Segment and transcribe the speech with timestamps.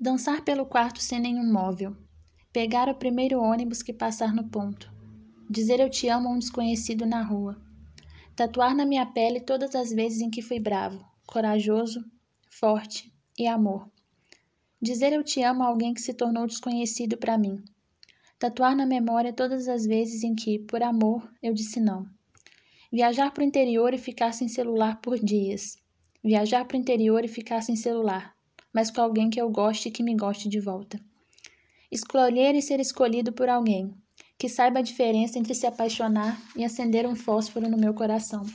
[0.00, 1.96] Dançar pelo quarto sem nenhum móvel.
[2.52, 4.88] Pegar o primeiro ônibus que passar no ponto.
[5.50, 7.60] Dizer eu te amo a um desconhecido na rua.
[8.36, 12.04] Tatuar na minha pele todas as vezes em que fui bravo, corajoso,
[12.48, 13.90] forte e amor.
[14.80, 17.60] Dizer eu te amo a alguém que se tornou desconhecido para mim.
[18.38, 22.06] Tatuar na memória todas as vezes em que, por amor, eu disse não.
[22.92, 25.76] Viajar para o interior e ficar sem celular por dias.
[26.22, 28.37] Viajar para o interior e ficar sem celular,
[28.78, 31.00] mas com alguém que eu goste e que me goste de volta.
[31.90, 33.92] Escolher e ser escolhido por alguém,
[34.38, 38.46] que saiba a diferença entre se apaixonar e acender um fósforo no meu coração.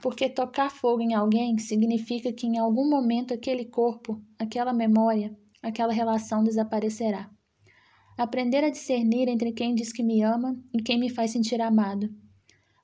[0.00, 5.92] Porque tocar fogo em alguém significa que em algum momento aquele corpo, aquela memória, aquela
[5.92, 7.28] relação desaparecerá.
[8.16, 12.08] Aprender a discernir entre quem diz que me ama e quem me faz sentir amado.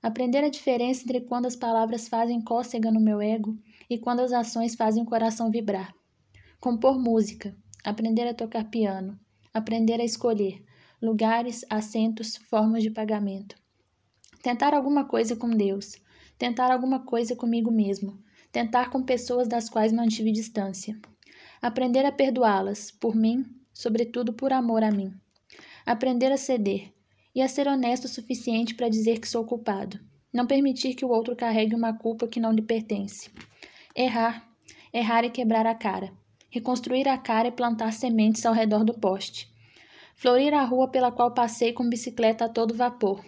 [0.02, 3.56] Aprender a diferença entre quando as palavras fazem cócega no meu ego
[3.88, 5.94] e quando as ações fazem o coração vibrar.
[6.60, 7.54] Compor música,
[7.84, 9.16] aprender a tocar piano,
[9.54, 10.60] aprender a escolher
[11.00, 13.54] lugares, assentos, formas de pagamento.
[14.42, 15.94] Tentar alguma coisa com Deus,
[16.36, 20.98] tentar alguma coisa comigo mesmo, tentar com pessoas das quais mantive distância.
[21.62, 25.14] Aprender a perdoá-las, por mim, sobretudo por amor a mim.
[25.86, 26.92] Aprender a ceder
[27.36, 30.00] e a ser honesto o suficiente para dizer que sou culpado.
[30.32, 33.30] Não permitir que o outro carregue uma culpa que não lhe pertence.
[33.94, 34.44] Errar,
[34.92, 36.12] errar e quebrar a cara.
[36.50, 39.48] Reconstruir a cara e plantar sementes ao redor do poste.
[40.16, 43.24] Florir a rua pela qual passei com bicicleta a todo vapor.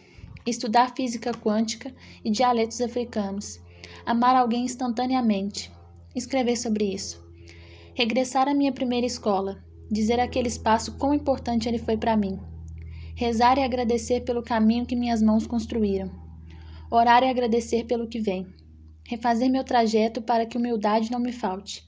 [0.46, 3.60] Estudar física quântica e dialetos africanos.
[4.04, 5.70] Amar alguém instantaneamente.
[6.14, 7.30] Escrever sobre isso
[8.00, 12.38] regressar à minha primeira escola, dizer aquele espaço quão importante ele foi para mim,
[13.14, 16.10] rezar e agradecer pelo caminho que minhas mãos construíram,
[16.90, 18.46] orar e agradecer pelo que vem,
[19.06, 21.84] refazer meu trajeto para que humildade não me falte,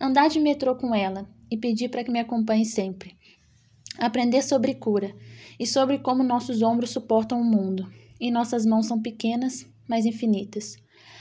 [0.00, 3.16] andar de metrô com ela e pedir para que me acompanhe sempre,
[3.98, 5.14] aprender sobre cura
[5.58, 7.90] e sobre como nossos ombros suportam o mundo.
[8.18, 10.76] E nossas mãos são pequenas, mas infinitas,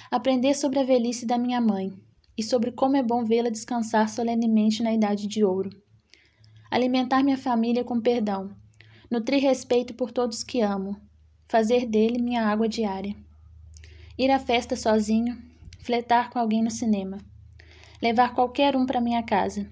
[0.09, 1.93] aprender sobre a velhice da minha mãe
[2.37, 5.69] e sobre como é bom vê-la descansar solenemente na idade de ouro.
[6.71, 8.49] Alimentar minha família com perdão,
[9.11, 10.95] nutrir respeito por todos que amo,
[11.47, 13.15] fazer dele minha água diária.
[14.17, 15.37] Ir à festa sozinho,
[15.79, 17.17] fletar com alguém no cinema,
[18.05, 19.67] levar qualquer um para minha casa,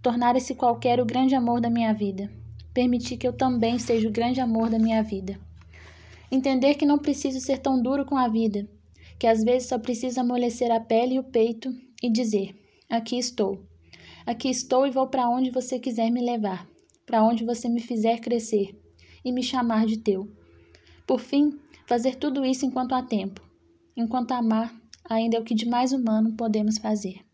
[0.00, 2.32] tornar esse qualquer o grande amor da minha vida,
[2.72, 5.38] permitir que eu também seja o grande amor da minha vida.
[6.32, 8.66] Entender que não preciso ser tão duro com a vida,
[9.18, 11.70] que às vezes só preciso amolecer a pele e o peito
[12.02, 12.56] e dizer:
[12.88, 13.60] Aqui estou.
[14.24, 16.66] Aqui estou e vou para onde você quiser me levar,
[17.04, 18.74] para onde você me fizer crescer
[19.22, 20.26] e me chamar de teu.
[21.06, 23.42] Por fim, fazer tudo isso enquanto há tempo.
[23.94, 27.26] Enquanto amar ainda é o que de mais humano podemos fazer.